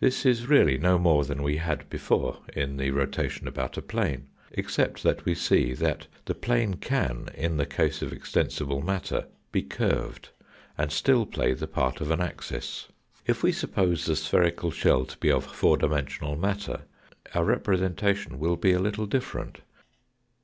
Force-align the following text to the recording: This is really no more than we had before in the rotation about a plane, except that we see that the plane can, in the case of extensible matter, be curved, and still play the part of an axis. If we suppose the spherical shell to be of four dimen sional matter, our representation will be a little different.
This 0.00 0.26
is 0.26 0.48
really 0.48 0.78
no 0.78 0.98
more 0.98 1.24
than 1.24 1.44
we 1.44 1.58
had 1.58 1.88
before 1.88 2.38
in 2.54 2.76
the 2.76 2.90
rotation 2.90 3.46
about 3.46 3.76
a 3.78 3.82
plane, 3.82 4.26
except 4.50 5.04
that 5.04 5.24
we 5.24 5.32
see 5.32 5.74
that 5.74 6.08
the 6.24 6.34
plane 6.34 6.74
can, 6.74 7.28
in 7.36 7.56
the 7.56 7.66
case 7.66 8.02
of 8.02 8.12
extensible 8.12 8.82
matter, 8.82 9.28
be 9.52 9.62
curved, 9.62 10.30
and 10.76 10.90
still 10.90 11.24
play 11.24 11.52
the 11.52 11.68
part 11.68 12.00
of 12.00 12.10
an 12.10 12.20
axis. 12.20 12.88
If 13.28 13.44
we 13.44 13.52
suppose 13.52 14.06
the 14.06 14.16
spherical 14.16 14.72
shell 14.72 15.04
to 15.04 15.16
be 15.18 15.30
of 15.30 15.44
four 15.44 15.78
dimen 15.78 16.06
sional 16.06 16.36
matter, 16.36 16.80
our 17.32 17.44
representation 17.44 18.40
will 18.40 18.56
be 18.56 18.72
a 18.72 18.80
little 18.80 19.06
different. 19.06 19.58